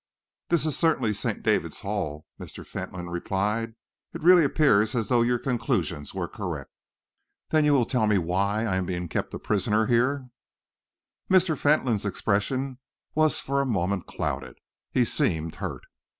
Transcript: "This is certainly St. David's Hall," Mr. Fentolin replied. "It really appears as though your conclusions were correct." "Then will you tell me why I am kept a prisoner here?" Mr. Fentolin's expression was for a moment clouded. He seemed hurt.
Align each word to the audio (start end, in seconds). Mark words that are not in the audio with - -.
"This 0.49 0.65
is 0.65 0.75
certainly 0.75 1.13
St. 1.13 1.43
David's 1.43 1.81
Hall," 1.81 2.25
Mr. 2.39 2.65
Fentolin 2.65 3.11
replied. 3.11 3.75
"It 4.15 4.23
really 4.23 4.43
appears 4.43 4.95
as 4.95 5.09
though 5.09 5.21
your 5.21 5.37
conclusions 5.37 6.11
were 6.11 6.27
correct." 6.27 6.71
"Then 7.49 7.71
will 7.71 7.79
you 7.81 7.85
tell 7.85 8.07
me 8.07 8.17
why 8.17 8.65
I 8.65 8.77
am 8.77 9.07
kept 9.07 9.31
a 9.31 9.37
prisoner 9.37 9.85
here?" 9.85 10.29
Mr. 11.29 11.55
Fentolin's 11.55 12.03
expression 12.03 12.79
was 13.13 13.39
for 13.39 13.61
a 13.61 13.65
moment 13.67 14.07
clouded. 14.07 14.57
He 14.91 15.05
seemed 15.05 15.53
hurt. 15.57 15.83